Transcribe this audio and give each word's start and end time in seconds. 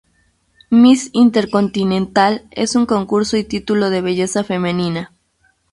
Miss 0.71 1.11
Intercontinental 1.13 2.47
es 2.49 2.75
un 2.75 2.87
concurso 2.87 3.37
y 3.37 3.43
título 3.43 3.91
de 3.91 4.01
belleza 4.01 4.43
femenina. 4.43 5.13